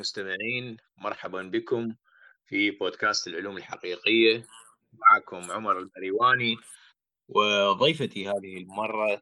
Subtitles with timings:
[0.00, 1.94] المستمعين مرحبا بكم
[2.46, 4.46] في بودكاست العلوم الحقيقية.
[4.92, 6.56] معكم عمر المريواني
[7.28, 9.12] وضيفتي هذه المرة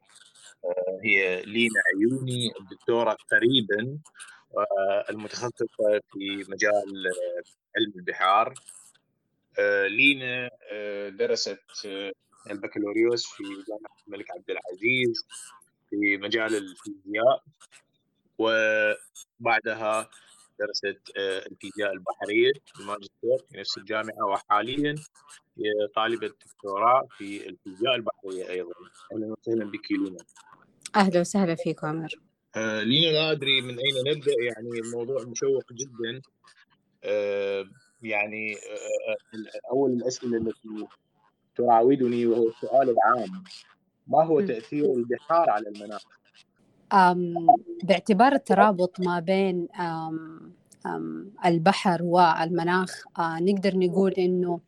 [0.65, 3.99] آه، هي لينا عيوني الدكتورة قريبا
[4.57, 7.43] آه، المتخصصة في مجال آه،
[7.77, 8.53] علم البحار.
[9.87, 10.49] لينا
[11.09, 11.59] درست
[12.51, 15.27] البكالوريوس في جامعة الملك عبد العزيز
[15.89, 17.43] في مجال الفيزياء
[18.37, 20.09] وبعدها
[20.59, 24.95] درست آه، الفيزياء البحرية الماجستير في نفس الجامعة وحاليا
[25.95, 28.71] طالبة دكتوراه في الفيزياء البحرية أيضا.
[29.13, 30.17] أهلا وسهلا بك لينا.
[30.95, 32.09] أهلا وسهلا فيك عمر.
[32.55, 36.21] آه لينا لا أدري من أين نبدأ يعني الموضوع مشوق جدا.
[37.03, 37.65] آه
[38.01, 40.87] يعني آه, آه، أول الأسئلة التي
[41.55, 43.43] تراودني وهو السؤال العام.
[44.07, 46.03] ما هو تأثير البحار على المناخ؟
[47.83, 49.67] باعتبار الترابط ما بين
[51.45, 54.59] البحر والمناخ آه، نقدر نقول إنه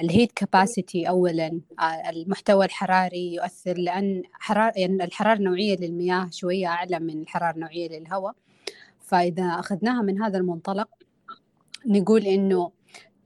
[0.00, 6.98] الهيت كاباسيتي اولا آه، المحتوى الحراري يؤثر لأن حرار يعني الحرارة النوعية للمياه شوية أعلى
[6.98, 8.34] من الحرارة النوعية للهواء.
[9.00, 10.88] فإذا أخذناها من هذا المنطلق
[11.86, 12.70] نقول إنه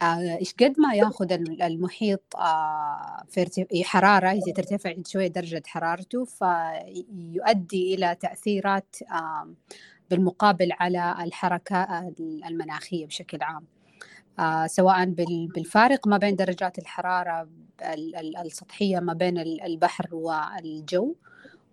[0.03, 2.23] آه، إيش قد ما يأخذ المحيط
[3.29, 8.97] في حرارة إذا ترتفع شوية درجة حرارته فيؤدي إلى تأثيرات
[10.11, 13.65] بالمقابل على الحركة المناخية بشكل عام.
[14.39, 15.05] آه، سواء
[15.55, 17.49] بالفارق ما بين درجات الحرارة
[18.45, 21.15] السطحية ما بين البحر والجو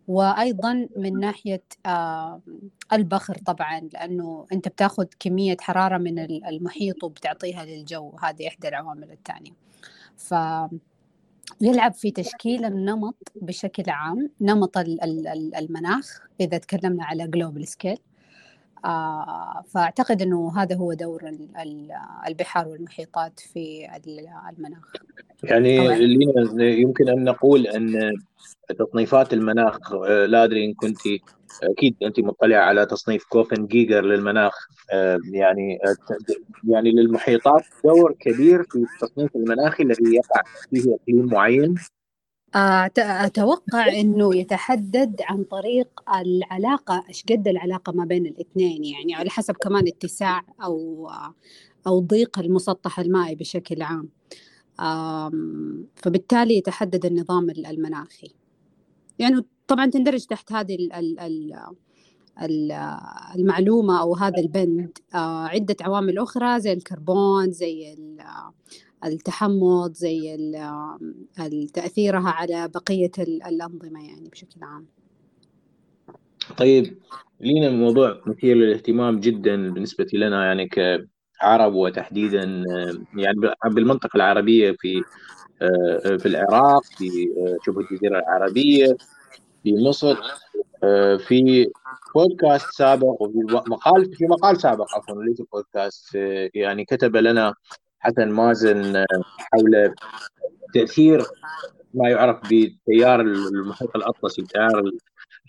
[0.08, 1.64] وأيضا من ناحية
[2.94, 9.52] البخر طبعا لأنه أنت بتاخذ كمية حرارة من المحيط وبتعطيها للجو هذه إحدى العوامل الثانية.
[10.18, 10.34] ف
[11.62, 14.78] يلعب في تشكيل النمط بشكل عام نمط
[15.58, 18.11] المناخ إذا تكلمنا على global scale آه
[19.68, 21.22] فأعتقد إنه هذا هو دور
[22.28, 23.88] البحار والمحيطات في
[24.58, 24.92] المناخ.
[25.44, 25.76] يعني
[26.82, 28.14] يمكن أن نقول أن
[28.80, 31.00] تصنيفات المناخ آه، لا أدري إن كنت
[31.64, 35.96] أكيد أنت مطلعة على تصنيف كوفن جيجر للمناخ آه، يعني آه،
[36.68, 37.64] يعني للمحيطات.
[37.84, 41.76] دور كبير في التصنيف المناخي الذي يقع فيه إقليم معين.
[42.56, 49.56] أتوقع إنه يتحدد عن طريق العلاقة إيش قد العلاقة ما بين الاثنين؟ يعني على حسب
[49.56, 51.10] كمان اتساع أو
[51.88, 54.10] أو ضيق المسطح المائي بشكل عام.
[55.96, 58.32] فبالتالي يتحدد النظام المناخي.
[59.20, 60.78] يعني طبعا تندرج تحت هذه
[63.36, 64.98] المعلومة أو هذا البند.
[65.16, 67.96] آه، عدة عوامل أخرى زي الكربون زي
[69.06, 70.38] التحمض زي
[71.74, 74.86] تأثيرها على بقية الأنظمة يعني بشكل عام.
[76.58, 76.98] طيب
[77.40, 80.70] لينا موضوع مثير للاهتمام جدا بالنسبة لنا يعني
[81.40, 82.64] كعرب وتحديدا
[83.16, 85.02] يعني بالمنطقة العربية في
[86.20, 87.10] في العراق في
[87.66, 88.98] شبه الجزيرة العربية
[89.64, 90.18] في مصر
[91.18, 91.68] في
[92.16, 96.16] بودكاست سابق وفي مقال في مقال سابق عفوا ليس بودكاست
[96.54, 97.54] يعني كتب لنا
[98.02, 99.06] حسن مازن
[99.38, 99.94] حول
[100.74, 101.22] تأثير
[101.94, 104.92] ما يعرف بتيار المحيط الأطلسي التيار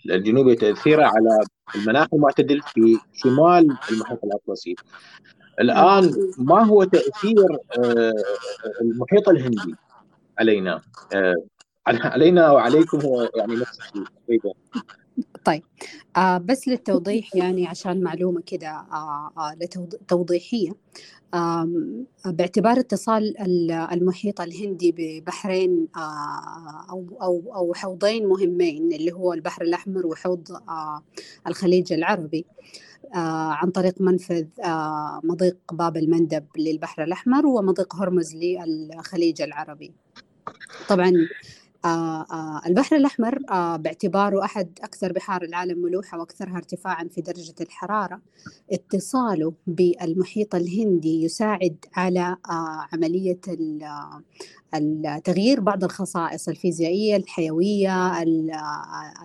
[0.09, 1.39] الجنوبي تأثيره على
[1.75, 4.75] المناخ المعتدل في شمال المحيط الأطلسي.
[5.61, 7.57] الآن ما هو تأثير
[8.81, 9.75] المحيط الهندي
[10.39, 10.81] علينا؟
[11.13, 11.35] آه،
[11.87, 14.53] علينا وعليكم هو يعني نفس الشيء.
[15.45, 15.63] طيب.
[16.17, 19.55] آه بس للتوضيح يعني عشان معلومة كده آه آه
[20.07, 20.71] توضيحية.
[21.33, 21.69] آه
[22.25, 23.37] باعتبار اتصال
[23.91, 31.03] المحيط الهندي ببحرين آه أو, أو, أو حوضين مهمين اللي هو البحر الأحمر وحوض آه
[31.47, 32.45] الخليج العربي
[33.15, 33.17] آه
[33.51, 39.93] عن طريق منفذ آه مضيق باب المندب للبحر الأحمر ومضيق هرمز للخليج العربي.
[40.89, 41.13] طبعا
[41.85, 48.21] البحر الأحمر آه باعتباره أحد أكثر بحار العالم ملوحة وأكثرها ارتفاعا في درجة الحرارة.
[48.71, 53.37] اتصاله بالمحيط الهندي يساعد على آه عملية
[55.23, 58.21] تغيير بعض الخصائص الفيزيائية الحيوية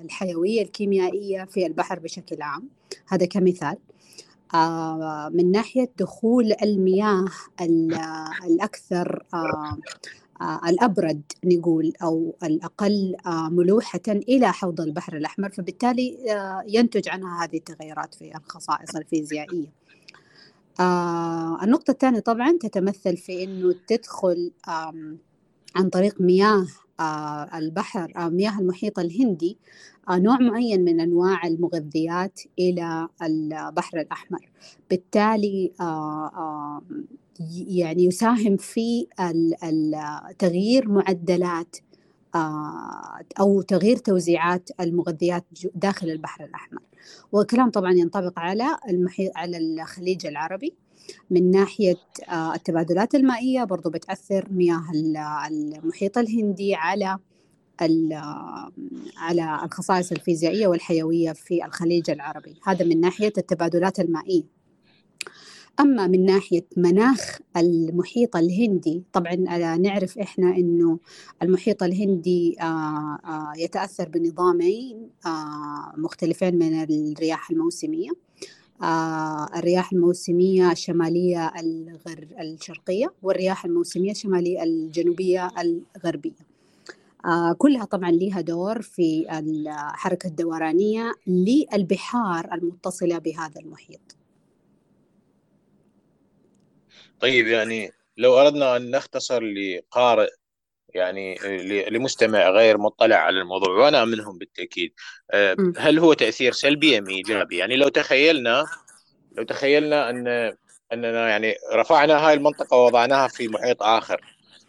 [0.04, 2.68] الحيوية الكيميائية في البحر بشكل عام.
[3.08, 3.76] هذا كمثال.
[4.54, 7.24] آه من ناحية دخول المياه
[8.46, 9.78] الأكثر آه آه،
[10.42, 15.50] الأبرد نقول أو الأقل آه، ملوحة إلى حوض البحر الأحمر.
[15.50, 19.72] فبالتالي آه، ينتج عنها هذه التغيرات في الخصائص الفيزيائية.
[21.62, 24.52] النقطة الثانية طبعا تتمثل في أنه تدخل
[25.76, 26.66] عن طريق مياه
[27.00, 29.58] آه، البحر مياه المحيط الهندي
[30.10, 34.50] نوع معين من أنواع المغذيات إلى البحر الأحمر.
[34.90, 35.72] بالتالي
[37.68, 39.06] يعني يساهم في
[40.38, 41.76] تغيير معدلات
[43.40, 45.44] أو تغيير توزيعات المغذيات
[45.74, 46.80] داخل البحر الأحمر.
[47.32, 50.74] والكلام طبعا ينطبق على المحيط على الخليج العربي.
[51.30, 51.96] من ناحية
[52.54, 54.82] التبادلات المائية برضو بتأثر مياه
[55.50, 57.18] المحيط الهندي على
[59.16, 62.54] على الخصائص الفيزيائية والحيوية في الخليج العربي.
[62.66, 64.57] هذا من ناحية التبادلات المائية.
[65.80, 69.34] أما من ناحية مناخ المحيط الهندي طبعا
[69.76, 70.98] نعرف إحنا أنه
[71.42, 75.10] المحيط الهندي آه، يتأثر بنظامين
[75.96, 78.10] مختلفين من الرياح الموسمية.
[78.82, 85.50] آه الرياح الموسمية الشمالية الغر الشرقية والرياح الموسمية الشمالية الجنوبية
[85.96, 86.46] الغربية.
[87.24, 94.17] آه كلها طبعا لها دور في الحركة الدورانية للبحار المتصلة بهذا المحيط.
[97.20, 100.28] طيب يعني لو أردنا أن نختصر لقارئ
[100.94, 101.38] يعني
[101.90, 104.92] لمستمع غير مطلع على الموضوع وأنا منهم بالتأكيد
[105.30, 108.64] آه، هل هو تأثير سلبي أم إيجابي؟ يعني لو تخيلنا
[109.32, 110.56] لو تخيلنا ان
[110.92, 114.20] أننا يعني رفعنا هاي المنطقة ووضعناها في محيط آخر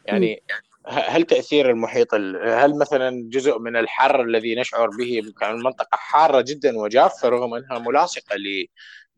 [0.06, 0.44] يعني
[0.86, 2.14] هل تأثير المحيط
[2.44, 7.80] هل مثلا جزء من الحر الذي نشعر به كان المنطقة حارة جدا وجافة رغم أنها
[7.80, 8.36] ملاصقة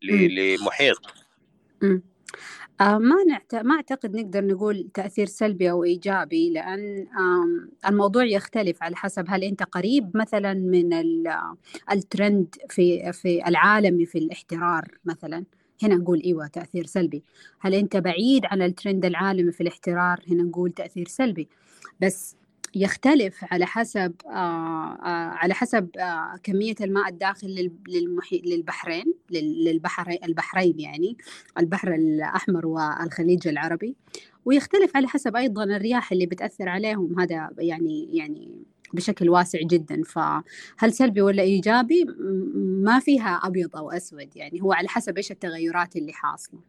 [0.02, 0.96] لمحيط؟
[2.80, 3.54] ما نعت...
[3.54, 7.06] ما أعتقد نقدر نقول تأثير سلبي أو إيجابي لأن
[7.88, 10.92] الموضوع يختلف على حسب هل أنت قريب مثلا من
[11.92, 15.44] الترند في في العالمي في الاحترار مثلا.
[15.82, 17.22] هنا نقول إيوه تأثير سلبي.
[17.60, 21.48] هل أنت بعيد عن الترند العالمي في الاحترار؟ هنا نقول تأثير سلبي.
[22.00, 22.36] بس
[22.74, 30.80] يختلف على حسب آه آه على حسب آه كمية الماء الداخل للمحيط للبحرين للبحر البحرين
[30.80, 31.16] يعني
[31.58, 33.96] البحر الأحمر والخليج العربي.
[34.44, 37.20] ويختلف على حسب أيضا الرياح اللي بتأثر عليهم.
[37.20, 38.64] هذا يعني يعني
[38.94, 40.02] بشكل واسع جدا.
[40.02, 42.04] فهل سلبي ولا إيجابي؟
[42.84, 44.62] ما فيها أبيض أو أسود يعني.
[44.62, 46.60] هو على حسب إيش التغيرات اللي حاصلة.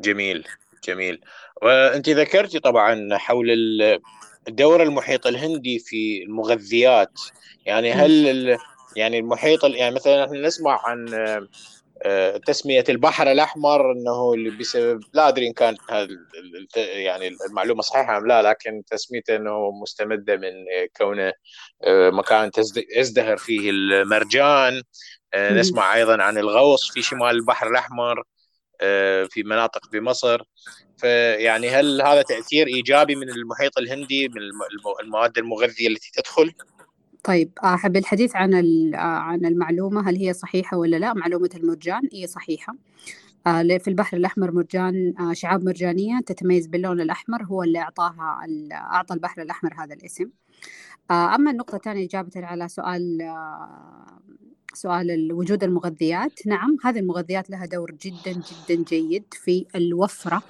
[0.00, 0.44] جميل.
[0.84, 1.20] جميل.
[1.62, 3.50] وأنت ذكرتي طبعا حول
[4.48, 7.12] الدور المحيط الهندي في المغذيات.
[7.66, 8.58] يعني هل
[8.96, 11.08] يعني المحيط يعني مثلا إحنا نسمع عن
[12.04, 15.78] آه، تسمية البحر الأحمر إنه بسبب لا أدري إن كانت
[16.76, 20.52] يعني المعلومة صحيحة أم لا لكن تسميته إنه مستمدة من
[20.96, 21.32] كونه
[21.84, 22.50] آه، مكان
[22.96, 24.82] يزدهر فيه المرجان.
[25.34, 28.22] آه، نسمع أيضا عن الغوص في شمال البحر الأحمر.
[29.30, 30.42] في مناطق بمصر
[30.96, 34.36] فيعني هل هذا تأثير إيجابي من المحيط الهندي من
[35.02, 36.52] المواد المغذية التي تدخل؟
[37.24, 38.54] طيب احب الحديث عن
[38.94, 42.76] عن المعلومة هل هي صحيحة ولا لا؟ معلومة المرجان هي صحيحة.
[43.46, 49.14] آه، في البحر الأحمر مرجان آه، شعاب مرجانية تتميز باللون الأحمر هو اللي أعطاها أعطى
[49.14, 50.30] البحر الأحمر هذا الاسم.
[51.10, 53.18] آه، أما النقطة الثانية إجابة على سؤال
[54.74, 56.46] سؤال وجود المغذيات.
[56.46, 60.42] نعم هذه المغذيات لها دور جدا جدا جيد في الوفرة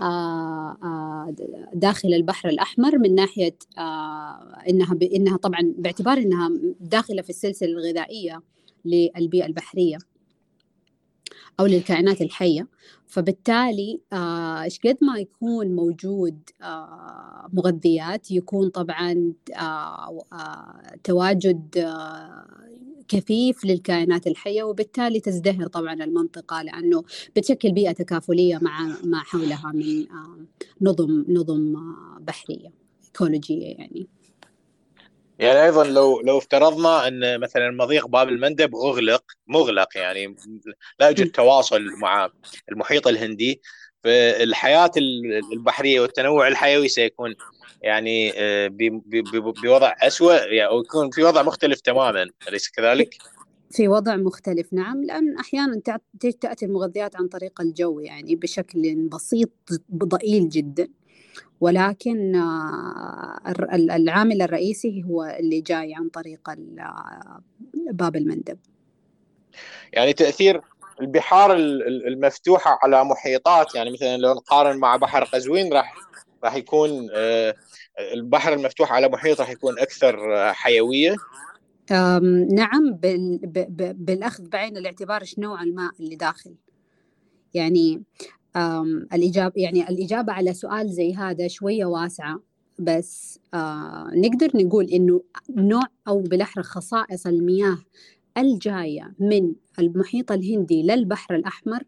[0.00, 1.34] آه، آه،
[1.74, 6.50] داخل البحر الأحمر من ناحية آه، إنها إنها طبعا باعتبار إنها
[6.80, 8.42] داخلة في السلسلة الغذائية
[8.84, 9.98] للبيئة البحرية.
[11.60, 12.68] أو للكائنات الحية.
[13.06, 14.00] فبالتالي
[14.64, 16.38] إيش قد ما يكون موجود
[17.52, 19.32] مغذيات يكون طبعا
[21.04, 21.88] تواجد
[23.08, 27.04] كثيف للكائنات الحية وبالتالي تزدهر طبعا المنطقة لأنه
[27.36, 30.06] بتشكل بيئة تكافلية مع ما حولها من
[30.80, 31.74] نظم نظم
[32.20, 32.72] بحرية
[33.04, 34.08] إيكولوجية يعني.
[35.38, 40.36] يعني أيضا لو لو افترضنا إن مثلا مضيق باب المندب أغلق مغلق يعني
[41.00, 42.30] لا يوجد تواصل مع
[42.72, 43.60] المحيط الهندي
[44.04, 44.90] فالحياة
[45.52, 47.34] البحرية والتنوع الحيوي سيكون
[47.82, 48.70] يعني آه،
[49.62, 53.14] بوضع أسوأ يعني أو يكون في وضع مختلف تماما أليس كذلك؟
[53.70, 55.04] في وضع مختلف نعم.
[55.04, 55.80] لأن أحيانا
[56.20, 59.50] تأتي المغذيات عن طريق الجو يعني بشكل بسيط
[59.94, 60.88] ضئيل جدا.
[61.60, 63.40] ولكن آه،
[63.72, 66.40] العامل الرئيسي هو اللي جاي عن طريق
[67.92, 68.58] باب المندب.
[69.92, 70.60] يعني تأثير
[71.00, 71.56] البحار
[72.06, 75.94] المفتوحة على محيطات يعني مثلا لو نقارن مع بحر قزوين راح
[76.44, 77.54] راح يكون آه،
[78.12, 81.16] البحر المفتوح على محيط راح يكون أكثر آه، حيوية.
[82.50, 82.98] نعم
[83.94, 86.54] بالأخذ بعين الاعتبار إيش نوع الماء اللي داخل.
[87.54, 88.02] يعني
[89.14, 92.40] الإجابة يعني الإجابة على سؤال زي هذا شوية واسعة
[92.78, 95.22] بس آه نقدر نقول إنه
[95.56, 97.78] نوع أو بالأحرى خصائص المياه
[98.38, 101.82] الجاية من المحيط الهندي للبحر الأحمر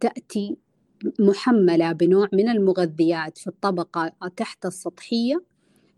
[0.00, 0.56] تأتي
[1.20, 5.42] محملة بنوع من المغذيات في الطبقة تحت السطحية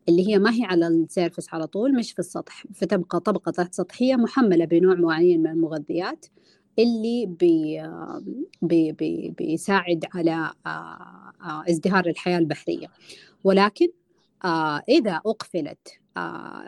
[0.08, 3.74] اللي هي ما هي على ال surface على طول مش في السطح فتبقى طبقة تحت
[3.74, 6.26] سطحية محملة بنوع معين من المغذيات.
[6.78, 7.82] اللي بي
[8.62, 12.86] بي بي بيساعد على آه، آه، ازدهار الحياة البحرية.
[13.44, 13.88] ولكن
[14.44, 15.88] آه، إذا أقفلت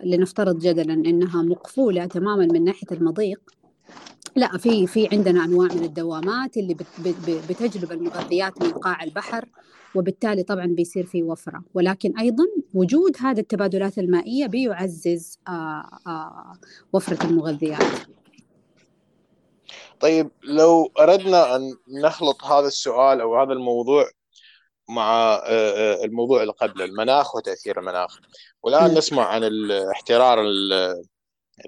[0.05, 3.41] لنفترض جدلا أنها مقفولة تماما من ناحية المضيق
[4.37, 6.77] لا في في عندنا أنواع من الدوامات اللي
[7.51, 9.49] بتجلب المغذيات من قاع البحر
[9.95, 11.65] وبالتالي طبعا بيصير في وفرة.
[11.75, 12.45] ولكن أيضا
[12.75, 15.39] وجود هذه التبادلات المائية بيعزز
[16.93, 17.83] وفرة المغذيات.
[20.01, 24.11] طيب لو أردنا أن نخلط هذا السؤال أو هذا الموضوع
[24.89, 28.19] مع آه، آه، الموضوع اللي قبله المناخ وتأثير المناخ
[28.63, 30.45] والآن نسمع عن الاحترار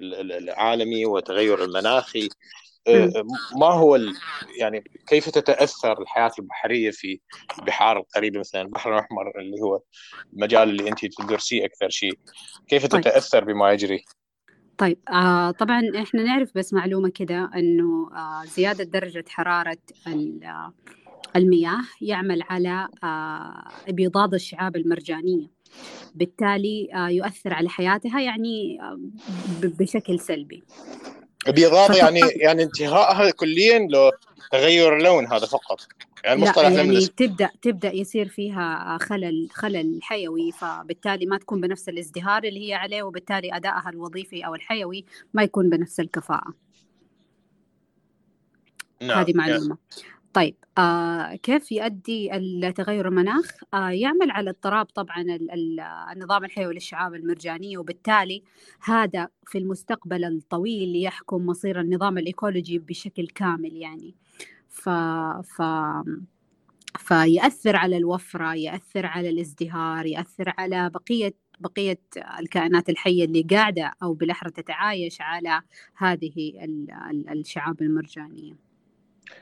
[0.01, 2.29] العالمي وتغير المناخي
[2.87, 3.23] آه،
[3.57, 3.99] ما هو
[4.59, 7.19] يعني كيف تتأثر الحياة البحرية في
[7.59, 9.81] البحار القريبه مثلا البحر الأحمر اللي هو
[10.33, 12.19] المجال اللي أنت تدرسيه أكثر شيء
[12.67, 13.01] كيف طيب.
[13.01, 14.05] تتأثر بما يجري؟
[14.79, 19.77] طيب آه طبعا إحنا نعرف بس معلومة كده إنه آه زيادة درجة حرارة
[21.35, 25.47] المياه يعمل على آه ابيضاد الشعاب المرجانية.
[26.15, 28.99] بالتالي آه يؤثر على حياتها يعني آه
[29.61, 30.63] بشكل سلبي.
[31.47, 34.11] ابيضاد يعني يعني انتهائها كليا لو
[34.51, 35.87] تغير لون هذا فقط.
[36.23, 42.43] يعني لا يعني تبدأ تبدأ يصير فيها خلل خلل حيوي فبالتالي ما تكون بنفس الازدهار
[42.43, 46.53] اللي هي عليه وبالتالي أدائها الوظيفي أو الحيوي ما يكون بنفس الكفاءة
[49.01, 49.19] نعم.
[49.19, 49.77] هذه معلومة
[50.33, 55.25] طيب آه كيف يؤدي التغير المناخ؟ آه يعمل على اضطراب طبعا
[56.13, 58.43] النظام الحيوي للشعاب المرجانية وبالتالي
[58.83, 64.15] هذا في المستقبل الطويل يحكم مصير النظام الإيكولوجي بشكل كامل يعني
[64.69, 64.89] ف
[65.43, 65.61] ف
[66.97, 71.99] فيأثر على الوفرة يأثر على الازدهار يأثر على بقية بقية
[72.39, 75.61] الكائنات الحية اللي قاعدة أو بالأحرى تتعايش على
[75.97, 76.53] هذه
[77.31, 78.57] الشعاب المرجانية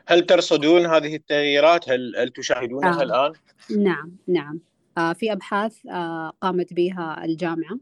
[0.08, 3.04] هل ترصدون هذه التغييرات؟ هل هل تشاهدونها آه.
[3.04, 3.34] الآن؟
[3.84, 4.60] نعم نعم
[4.98, 7.80] آه في أبحاث آه قامت بها الجامعة آه،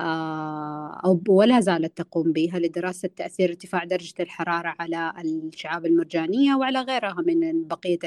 [0.00, 7.16] أو ولا زالت تقوم بها لدراسة تأثير ارتفاع درجة الحرارة على الشعاب المرجانية وعلى غيرها
[7.26, 7.98] من بقية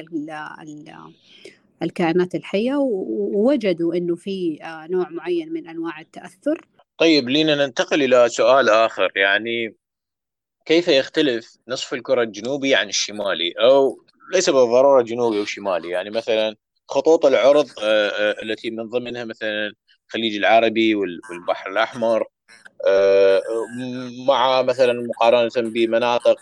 [1.83, 8.29] الكائنات الحية؟ ووجدوا أنه في آه، نوع معين من أنواع التأثر؟ طيب لينا ننتقل إلى
[8.29, 9.11] سؤال آخر.
[9.15, 9.75] يعني
[10.65, 15.89] كيف يختلف نصف الكرة الجنوبي عن الشمالي؟ أو ليس بالضرورة جنوبي أو شمالي.
[15.89, 16.55] يعني مثلا
[16.87, 19.73] خطوط العرض آه، التي من ضمنها مثلا
[20.07, 22.25] الخليج العربي والبحر الأحمر
[22.87, 23.41] آه،
[24.27, 26.37] مع مثلا مقارنة بمناطق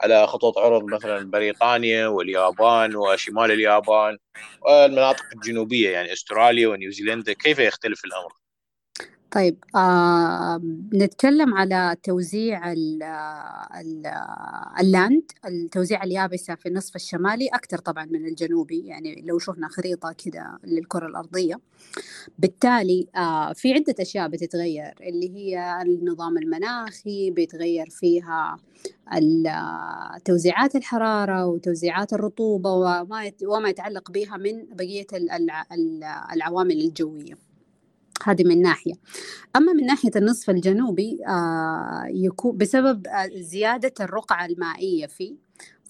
[0.00, 4.18] على خطوط عرض مثلا بريطانيا واليابان وشمال اليابان
[4.60, 8.32] والمناطق الجنوبية يعني أستراليا ونيوزيلندا كيف يختلف الأمر؟
[9.30, 10.60] طيب آه
[10.94, 14.06] نتكلم على توزيع ال ال
[14.80, 20.58] اللاند التوزيع اليابسة في النصف الشمالي أكثر طبعا من الجنوبي يعني لو شفنا خريطة كده
[20.64, 21.60] للكرة الأرضية.
[22.38, 28.56] بالتالي آه في عدة أشياء بتتغير اللي هي النظام المناخي بيتغير فيها
[30.24, 32.70] توزيعات الحرارة وتوزيعات الرطوبة
[33.42, 35.06] وما يتعلق بها من بقية
[36.32, 37.47] العوامل الجوية.
[38.24, 38.92] هذه من ناحية.
[39.56, 45.34] أما من ناحية النصف الجنوبي آه يكون بسبب زيادة الرقعة المائية فيه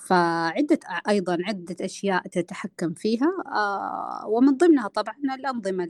[0.07, 5.89] فعدة أيضا عدة أشياء تتحكم فيها آه ومن ضمنها طبعا الأنظمة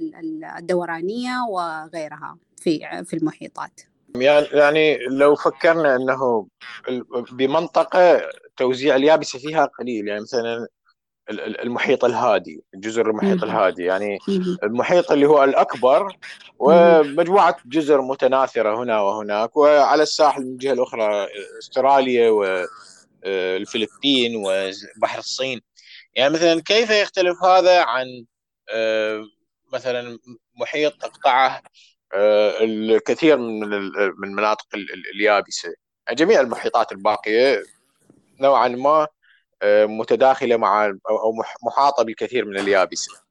[0.58, 3.80] الدورانية وغيرها في في المحيطات.
[4.16, 6.46] يعني يعني لو فكرنا إنه
[7.32, 8.20] بمنطقة
[8.56, 10.66] توزيع اليابسة فيها قليل يعني مثلا
[11.30, 13.84] المحيط الهادي جزر المحيط الهادي.
[13.84, 14.18] يعني
[14.62, 16.16] المحيط اللي هو الأكبر
[16.58, 22.30] ومجموعة جزر متناثرة هنا وهناك وعلى الساحل من الجهة الأخرى أستراليا
[23.24, 25.60] والفلبين وبحر الصين.
[26.14, 28.06] يعني مثلا كيف يختلف هذا عن
[28.70, 29.24] آه،
[29.72, 30.18] مثلا
[30.60, 31.62] محيط تقطعه
[32.14, 33.68] آه، الكثير من
[34.18, 34.66] من المناطق
[35.14, 35.74] اليابسة؟
[36.10, 37.62] جميع المحيطات الباقية
[38.40, 39.06] نوعا ما
[39.64, 43.28] متداخلة مع أو محاطة بالكثير من اليابسة.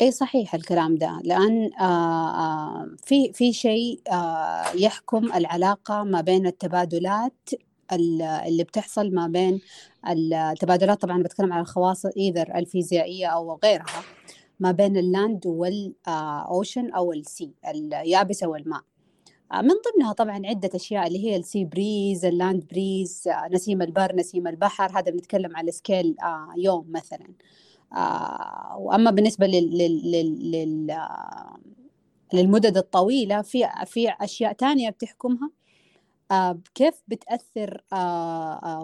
[0.00, 6.46] اي صحيح الكلام ده لأن آه، آه، في في شيء آه، يحكم العلاقة ما بين
[6.46, 7.50] التبادلات
[7.92, 9.60] اللي بتحصل ما بين
[10.08, 14.02] التبادلات طبعا بتكلم عن الخواص either الفيزيائية أو غيرها
[14.60, 18.80] ما بين ال land وال ocean أو ال sea اليابسة والماء
[19.54, 24.16] من ضمنها طبعا عدة أشياء اللي هي ال sea breeze ال land breeze نسيم البر
[24.16, 26.16] نسيم البحر هذا بنتكلم على scale
[26.56, 27.26] يوم مثلا.
[28.76, 30.96] وأما بالنسبة لل, لل, لل,
[32.32, 35.50] للمدد الطويلة في في أشياء تانية بتحكمها.
[36.74, 37.84] كيف بتأثر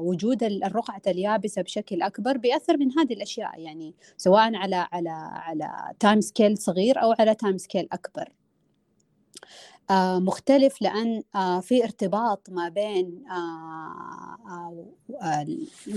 [0.00, 6.20] وجود الرقعة اليابسة بشكل أكبر بيأثر من هذه الأشياء يعني سواء على على على time
[6.20, 8.28] scale صغير أو على time scale أكبر.
[8.28, 9.75] آه
[10.20, 14.86] مختلف لأن آه في ارتباط ما بين آه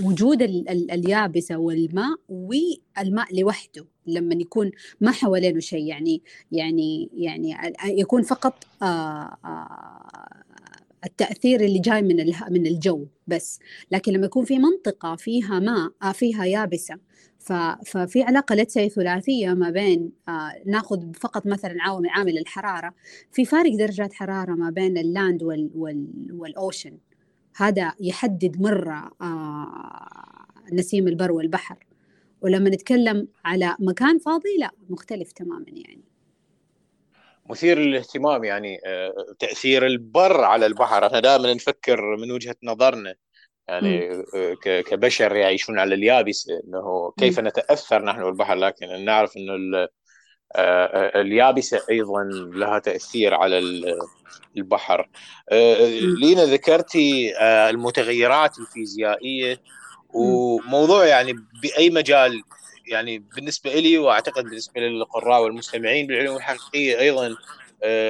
[0.02, 0.42] وجود
[0.90, 4.70] اليابسة والماء والماء لوحده لما يكون
[5.00, 8.54] ما حوالينه شيء يعني يعني يعني يكون فقط
[11.04, 12.16] التأثير اللي جاي من
[12.50, 13.58] من الجو بس.
[13.90, 16.98] لكن لما يكون في منطقة فيها ماء فيها يابسة
[17.86, 22.94] ففي علاقة لتسي ثلاثية ما بين آه ناخذ فقط مثلا عامل عامل الحرارة
[23.32, 26.98] في فارق درجات حرارة ما بين اللاند وال وال والأوشن
[27.56, 31.86] هذا يحدد مرة آه نسيم البر والبحر.
[32.42, 36.09] ولما نتكلم على مكان فاضي لا مختلف تماما يعني.
[37.48, 38.78] مثير للاهتمام يعني
[39.38, 41.06] تأثير البر على البحر.
[41.06, 43.14] إحنا دائما نفكر من وجهة نظرنا
[43.68, 44.22] يعني
[44.62, 48.54] كبشر يعيشون على اليابس إنه كيف نتأثر نحن بالبحر.
[48.54, 49.88] لكن نعرف إنه
[51.20, 53.58] اليابسة أيضا لها تأثير على
[54.56, 55.08] البحر.
[56.00, 59.60] لينا ذكرتي المتغيرات الفيزيائية.
[60.14, 61.32] وموضوع يعني
[61.62, 62.42] بأي مجال
[62.90, 67.36] يعني بالنسبة لي وأعتقد بالنسبة للقراء والمستمعين بالعلوم الحقيقية أيضا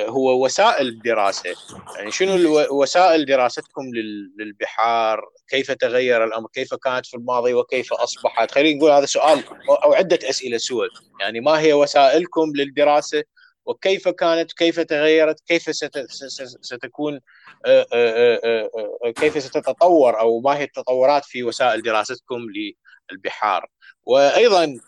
[0.07, 1.55] هو وسائل الدراسة.
[1.97, 3.83] يعني شنو وسائل دراستكم
[4.39, 9.45] للبحار؟ كيف تغير الأمر؟ كيف كانت في الماضي؟ وكيف أصبحت؟ خلينا نقول هذا سؤال
[9.85, 13.23] أو عدة أسئلة سؤال يعني ما هي وسائلكم للدراسة؟
[13.65, 15.63] وكيف كانت؟ كيف تغيرت؟ كيف
[16.61, 17.21] ستكون
[19.17, 22.47] كيف ستتطور؟ أو ما هي التطورات في وسائل دراستكم
[23.13, 23.69] للبحار؟
[24.07, 24.79] وأيضا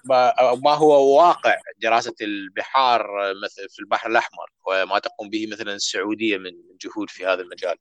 [0.64, 3.06] ما هو واقع دراسة البحار
[3.68, 7.76] في البحر الأحمر وما تقوم به مثلا السعودية من جهود في هذا المجال.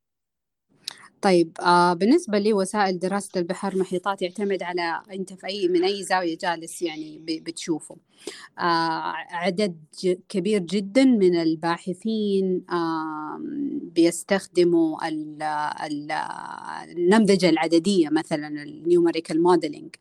[1.21, 6.37] طيب آه بالنسبة لوسائل دراسة البحار محيطات يعتمد على أنت في أي من أي زاوية
[6.37, 7.97] جالس يعني بتشوفه.
[8.59, 9.77] آه عدد
[10.29, 13.39] كبير جدا من الباحثين آه
[13.81, 15.43] بيستخدموا ال
[15.83, 16.11] ال
[16.91, 19.95] النمذجة العددية مثلا ال numerical modeling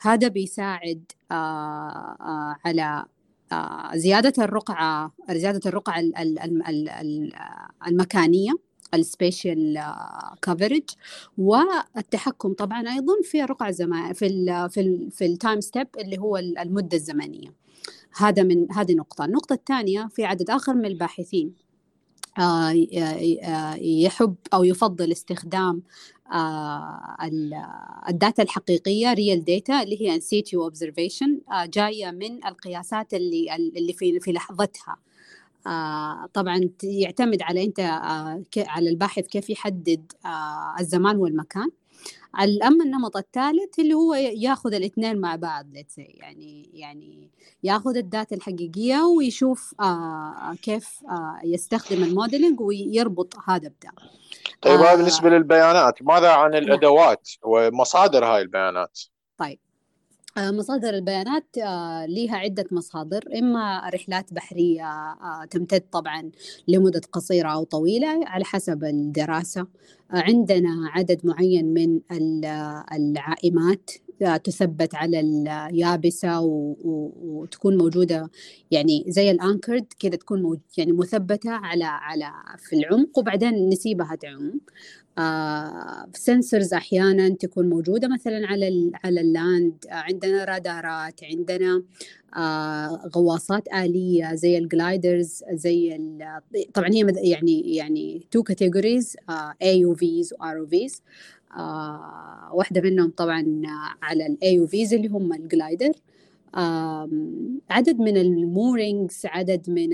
[0.00, 3.04] هذا بيساعد آه آه على
[3.52, 6.02] آه زيادة الرقعة زيادة الرقعة
[7.86, 8.52] المكانية
[8.94, 9.94] ال spatial
[10.42, 10.82] coverage
[11.38, 16.18] والتحكم طبعا أيضا في رقع زمان في ال في ال في ال time step اللي
[16.18, 17.54] هو المدة الزمنية.
[18.16, 19.24] هذا من هذه نقطة.
[19.24, 21.54] النقطة الثانية في عدد آخر من الباحثين
[23.80, 25.82] يحب أو يفضل استخدام
[28.08, 33.92] ال data الحقيقية real data اللي هي in situ observation جاية من القياسات اللي اللي
[33.92, 34.96] في في لحظتها.
[35.66, 41.70] آه طبعا يعتمد على أنت آه على الباحث كيف يحدد آه الزمان والمكان.
[42.38, 45.66] اما النمط الثالث اللي هو ياخذ الاثنين مع بعض
[45.96, 47.30] يعني يعني
[47.62, 53.92] ياخذ ال data الحقيقية ويشوف آه كيف آه يستخدم ال modeling ويربط هذا بدا
[54.62, 59.00] طيب هذا بالنسبة للبيانات ماذا عن الأدوات ومصادر هاي البيانات؟
[59.38, 59.58] طيب.
[60.38, 61.56] مصادر البيانات
[62.08, 65.16] لها عدة مصادر إما رحلات بحرية
[65.50, 66.30] تمتد طبعا
[66.68, 69.66] لمدة قصيرة أو طويلة على حسب الدراسة.
[70.10, 72.00] عندنا عدد معين من
[72.92, 73.90] العائمات
[74.44, 78.30] تثبت على اليابسة وتكون موجودة
[78.70, 84.60] يعني زي ال anchored كذا تكون يعني مثبتة على على في العمق وبعدين نسيبها تعوم
[86.14, 91.82] sensors أحيانا تكون موجودة مثلا على على ال land عندنا رادارات عندنا
[92.36, 96.00] آه غواصات آلية زي ال gliders زي
[96.74, 99.16] طبعا هي يعني يعني two categories
[99.62, 101.02] AUVs و ROVs
[102.52, 103.62] واحدة منهم طبعا
[104.02, 105.92] على ال AUVs اللي هم ال glider
[107.70, 109.88] عدد من ال moorings عدد من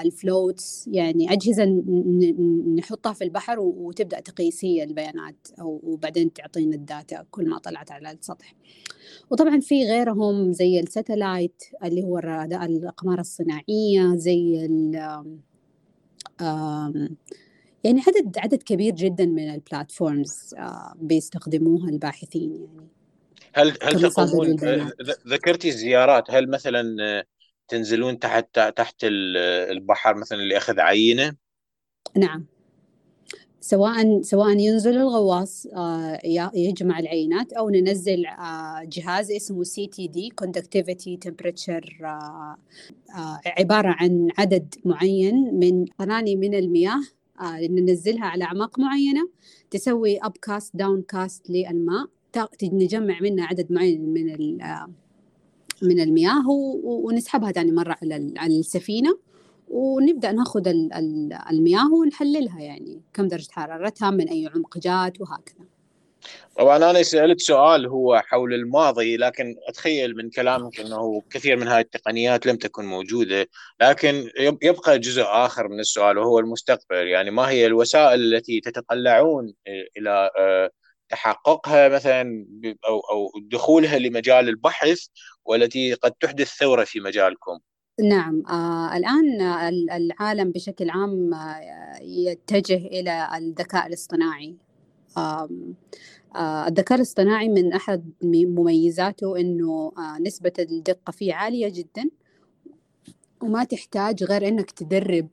[0.00, 1.64] ال floats يعني أجهزة
[2.76, 8.10] نحطها في البحر وتبدأ تقيس هي البيانات وبعدين تعطينا ال data كل ما طلعت على
[8.10, 8.54] السطح.
[9.30, 12.18] وطبعا في غيرهم زي ال satellite اللي هو
[12.52, 14.94] الأقمار الصناعية زي ال
[17.84, 20.54] يعني عدد عدد كبير جدا من ال platforms
[20.96, 22.97] بيستخدموها الباحثين يعني.
[23.54, 24.56] هل هل تقومون
[25.28, 27.24] ذكرتي الزيارات هل مثلا
[27.68, 31.36] تنزلون تحت تحت البحر مثلا لأخذ عينة؟
[32.16, 32.46] نعم.
[33.60, 36.20] سواء سواء ينزل الغواص آه،
[36.54, 41.96] يجمع العينات أو ننزل آه، جهاز اسمه CTD conductivity temperature
[43.46, 47.00] عبارة عن عدد معين من قناني من المياه
[47.40, 49.28] آه، ننزلها على أعماق معينة
[49.70, 52.06] تسوي up cast down cast للماء.
[52.62, 54.58] نجمع منها عدد معين من
[55.82, 56.48] من المياه
[56.84, 57.96] ونسحبها ثاني مرة
[58.36, 59.18] على السفينة
[59.68, 60.68] ونبدأ ناخذ
[61.50, 65.64] المياه ونحللها يعني كم درجة حرارتها من أي عمق جات وهكذا.
[66.58, 71.80] طبعا أنا سألت سؤال هو حول الماضي لكن أتخيل من كلامك إنه كثير من هذه
[71.80, 73.46] التقنيات لم تكن موجودة.
[73.80, 74.30] لكن
[74.62, 77.06] يبقى جزء آخر من السؤال وهو المستقبل.
[77.06, 79.54] يعني ما هي الوسائل التي تتطلعون
[79.96, 80.70] إلى آه،
[81.08, 82.46] تحققها مثلا
[82.88, 85.06] أو أو دخولها لمجال البحث
[85.44, 87.58] والتي قد تحدث ثورة في مجالكم.
[88.04, 88.42] نعم.
[88.46, 89.40] آه الآن
[89.92, 94.56] العالم بشكل عام آه يتجه إلى الذكاء الاصطناعي.
[95.16, 95.48] آه
[96.36, 102.10] آه الذكاء الاصطناعي من أحد مميزاته أنه آه نسبة الدقة فيه عالية جدا.
[103.42, 105.28] وما تحتاج غير إنك تدرب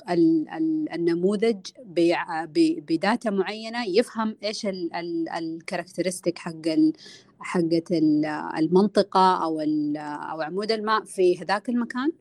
[0.94, 1.58] النموذج
[2.90, 4.68] بداتا معينة يفهم إيش
[5.38, 6.68] الكاركترستيك حق
[7.40, 7.84] حقة
[8.60, 9.62] المنطقة أو
[10.32, 12.12] أو عمود الماء في هذاك المكان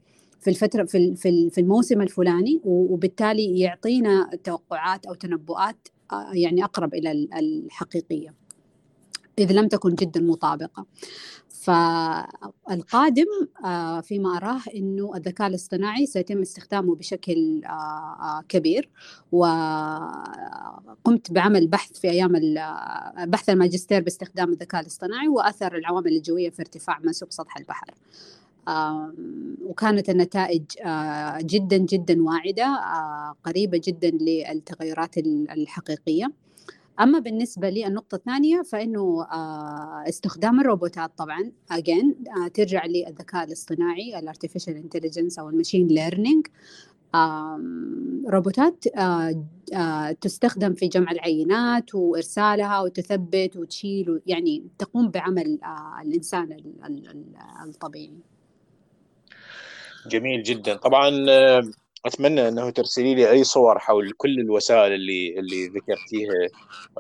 [0.41, 1.17] في الفترة في
[1.51, 8.35] في الموسم الفلاني وبالتالي يعطينا توقعات أو تنبؤات آه، يعني أقرب إلى الحقيقية.
[9.39, 10.87] إذا لم تكن جدا مطابقة.
[11.65, 13.27] فالقادم
[13.65, 18.91] آه، فيما أراه أنه الذكاء الاصطناعي سيتم استخدامه بشكل آه، كبير.
[19.33, 19.73] وقمت
[21.31, 22.33] بعمل بحث في أيام
[23.31, 27.95] بحث الماجستير باستخدام الذكاء الاصطناعي وأثر العوامل الجوية في ارتفاع منسوب سطح البحر.
[29.65, 36.33] وكانت النتائج آه، جدا جدا واعدة آه، قريبة جدا للتغيرات الحقيقية.
[37.01, 42.15] أما بالنسبة للنقطة الثانية فإنه آه، استخدام الروبوتات طبعا again
[42.55, 46.47] ترجع للذكاء الاصطناعي ال artificial intelligence أو ال machine learning
[48.29, 48.85] روبوتات
[50.21, 55.59] تستخدم في جمع العينات وإرسالها وتثبت وتشيل يعني تقوم بعمل
[56.03, 56.57] الإنسان
[57.69, 58.19] الطبيعي.
[60.07, 60.77] جميل جدا.
[60.77, 61.63] طبعا آه،
[62.07, 66.49] أتمنى أنه ترسلي لي أي صور حول كل الوسائل اللي اللي ذكرتيها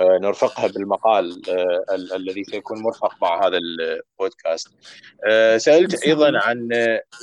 [0.01, 4.69] آه، نرفقها بالمقال آه، الذي سيكون مرفق مع هذا البودكاست.
[5.57, 6.69] سألت أيضا عن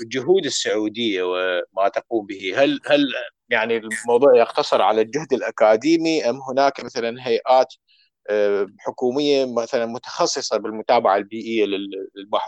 [0.08, 3.08] جهود السعودية وما تقوم به، هل هل
[3.50, 7.74] يعني الموضوع يقتصر على الجهد الأكاديمي أم هناك مثلا هيئات
[8.80, 11.66] حكومية مثلا متخصصة بالمتابعة البيئية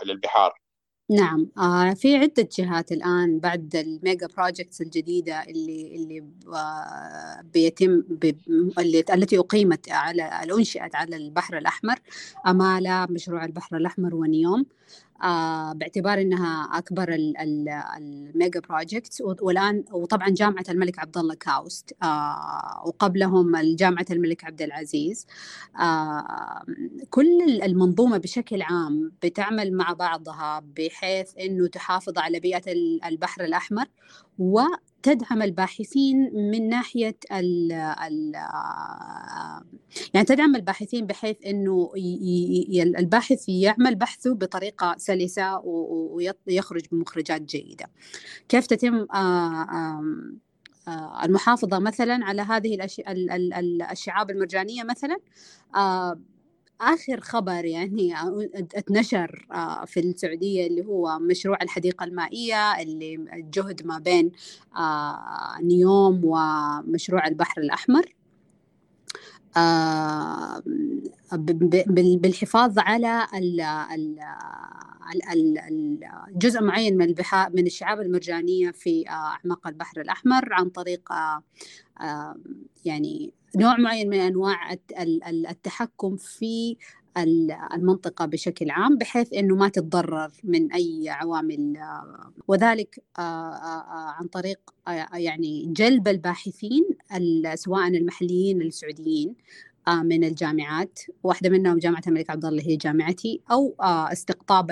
[0.04, 0.63] للبحار؟
[1.10, 1.50] نعم.
[1.58, 8.02] آه في عدة جهات الآن بعد ال mega projects الجديدة اللي اللي آه بيتم
[8.78, 11.98] اللي التي أقيمت على أنشئت على البحر الأحمر
[12.46, 14.66] أمالة مشروع البحر الأحمر ونيوم آه
[15.74, 17.08] باعتبار إنها أكبر
[17.98, 24.62] ال mega projects والآن وطبعا جامعة الملك عبد الله كاوست آه وقبلهم جامعة الملك عبد
[24.62, 25.26] العزيز.
[25.80, 26.64] آه
[27.10, 32.72] كل المنظومة بشكل عام بتعمل مع بعضها بحيث إنه تحافظ على بيئة
[33.08, 33.86] البحر الأحمر.
[34.38, 34.60] و
[35.02, 38.32] تدعم الباحثين من ناحية ال ال
[40.14, 41.90] يعني تدعم الباحثين بحيث أنه
[42.98, 45.58] الباحث يعمل بحثه بطريقة سلسة
[46.46, 47.86] ويخرج بمخرجات جيدة.
[48.48, 49.06] كيف تتم
[51.24, 52.88] المحافظة مثلا على هذه
[53.92, 55.16] الشعاب المرجانية مثلا؟
[56.84, 58.14] آخر خبر يعني
[58.54, 64.32] اتنشر آه، في السعودية اللي هو مشروع الحديقة المائية اللي الجهد ما بين
[64.76, 68.14] آه، نيوم ومشروع البحر الأحمر.
[69.56, 70.62] آه،
[72.16, 73.26] بالحفاظ على
[76.30, 77.14] جزء معين من
[77.54, 81.12] من الشعاب المرجانية في أعماق البحر الأحمر عن طريق
[82.84, 84.76] يعني نوع معين من أنواع
[85.50, 86.76] التحكم في
[87.74, 91.76] المنطقة بشكل عام بحيث أنه ما تتضرر من أي عوامل
[92.48, 94.58] وذلك آه، آه، آه، عن طريق
[95.14, 96.84] يعني جلب الباحثين
[97.54, 99.34] سواء المحليين السعوديين
[99.88, 100.98] من الجامعات.
[101.22, 104.70] واحدة منهم جامعة الملك عبد الله هي جامعتي أو استقطاب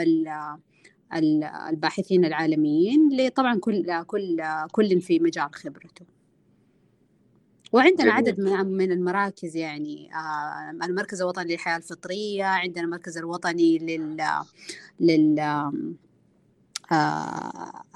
[1.70, 4.42] الباحثين العالميين طبعا كل كل
[4.72, 6.21] كل في مجال خبرته.
[7.72, 8.10] وعندنا جميل.
[8.10, 14.26] عدد من المراكز يعني آه المركز الوطني للحياة الفطرية عندنا المركز الوطني لل
[15.00, 15.40] لل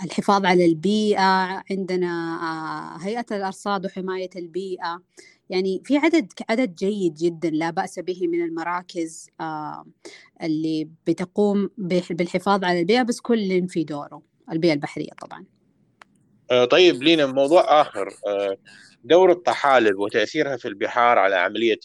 [0.05, 5.03] الحفاظ على البيئة عندنا هيئة الأرصاد وحماية البيئة
[5.51, 9.31] يعني في عدد عدد جيد جدا لا بأس به من المراكز
[10.43, 15.45] اللي بتقوم بالحفاظ على البيئة بس كل في دوره البيئة البحرية طبعا
[16.67, 18.09] طيب لينا موضوع آخر
[19.07, 21.79] دور الطحالب وتأثيرها في البحار على عملية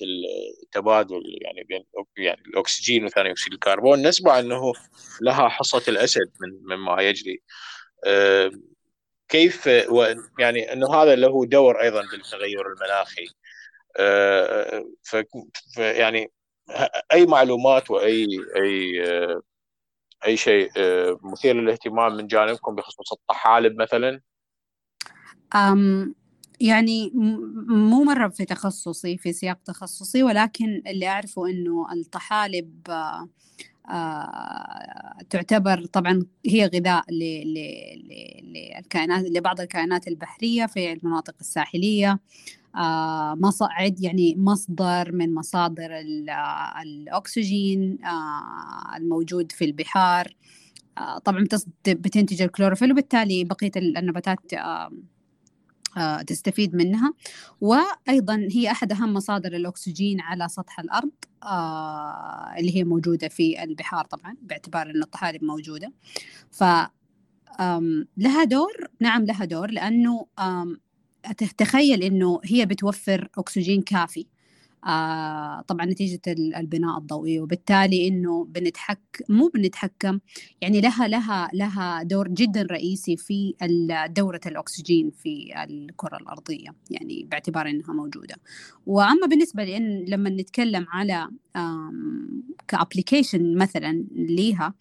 [0.63, 1.84] التبادل يعني بين
[2.17, 4.73] يعني الأكسجين وثاني أكسيد الكربون نسمع إنه
[5.21, 7.41] لها حصة الأسد من مما يجري
[9.29, 9.65] كيف
[10.39, 13.25] يعني إنه هذا له دور أيضا بالتغير المناخي
[15.03, 16.31] ف يعني
[17.13, 19.03] أي معلومات واي أي
[20.25, 20.69] أي شيء
[21.31, 24.21] مثير للاهتمام من جانبكم بخصوص الطحالب مثلا؟
[26.62, 27.12] يعني
[27.67, 33.30] مو مرة في تخصصي في سياق تخصصي ولكن اللي أعرفه إنه الطحالب آه،
[33.89, 37.06] آه، تعتبر طبعا هي غذاء
[38.43, 42.19] للكائنات لبعض الكائنات البحرية في المناطق الساحلية
[42.76, 45.89] آه، مصعد يعني مصدر من مصادر
[46.82, 47.97] الأكسجين
[48.97, 50.36] الموجود في البحار
[51.26, 51.47] طبعا
[51.88, 54.39] بتنتج الكلوروفيل وبالتالي بقية النباتات
[56.27, 57.13] تستفيد منها.
[57.62, 61.12] وأيضا هي أحد أهم مصادر الأكسجين على سطح الأرض
[61.43, 65.91] آه، اللي هي موجودة في البحار طبعا باعتبار أن الطحالب موجودة.
[66.51, 66.63] ف
[68.17, 70.25] لها دور نعم لها دور لأنه
[71.58, 74.25] تخيل أنه هي بتوفر أكسجين كافي.
[74.85, 80.19] آه طبعا نتيجة البناء الضوئي وبالتالي إنه بنتحك مو بنتحكم
[80.61, 83.53] يعني لها لها لها دور جدا رئيسي في
[84.09, 88.35] دورة الأكسجين في الكرة الأرضية يعني باعتبار إنها موجودة.
[88.85, 91.27] وأما بالنسبة لأن لما نتكلم على
[92.67, 94.73] كابليكيشن مثلا ليها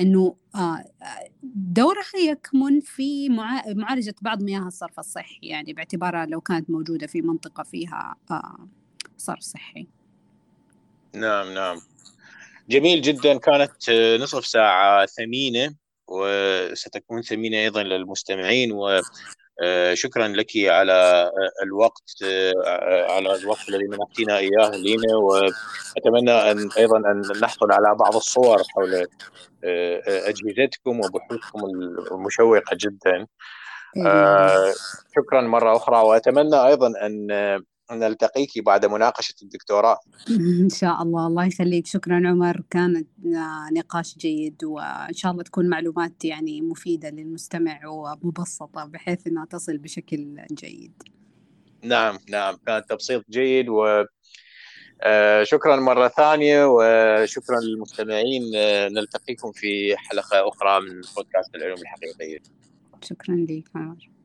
[0.00, 0.84] إنه آه،
[1.54, 3.28] دورها يكمن في
[3.68, 8.68] معالجة بعض مياه الصرف الصحي يعني باعتبارها لو كانت موجودة في منطقة فيها آه،
[9.16, 9.86] صار صحي.
[11.14, 11.80] نعم نعم.
[12.68, 13.38] جميل جدا.
[13.38, 15.74] كانت نصف ساعة ثمينة
[16.08, 21.30] وستكون ثمينة أيضا للمستمعين وشكرا لك على
[21.62, 22.24] الوقت
[23.08, 25.16] على الوقت الذي منحتينا إياه لينا.
[25.16, 29.06] وأتمنى أن أيضا أن نحصل على بعض الصور حول
[30.06, 31.64] أجهزتكم وبحوثكم
[32.12, 33.26] المشوقة جدا.
[35.16, 35.96] شكرا مرة أخرى.
[35.96, 37.26] وأتمنى أيضا أن
[37.92, 39.98] نلتقيك بعد مناقشة الدكتوراه.
[40.64, 41.26] إن شاء الله.
[41.26, 41.86] الله يخليك.
[41.86, 42.62] شكرا عمر.
[42.70, 43.08] كانت
[43.72, 50.36] نقاش جيد وإن شاء الله تكون معلومات يعني مفيدة للمستمع ومبسطة بحيث أنها تصل بشكل
[50.52, 51.02] جيد.
[51.82, 52.56] نعم نعم.
[52.66, 54.04] كان تبسيط جيد و
[55.02, 58.42] آه، شكرا مرة ثانية وشكرا للمستمعين.
[58.56, 62.38] آه، نلتقيكم في حلقة أخرى من بودكاست العلوم الحقيقية.
[63.02, 64.15] شكرا لك عمر.